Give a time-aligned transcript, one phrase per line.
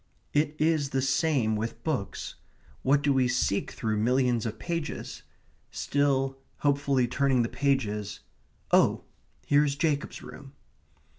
[0.33, 2.33] It is the same with books.
[2.81, 5.21] What do we seek through millions of pages?
[5.69, 8.21] Still hopefully turning the pages
[8.71, 9.03] oh,
[9.45, 10.53] here is Jacob's room.